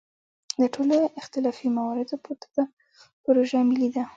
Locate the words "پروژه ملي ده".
3.23-4.03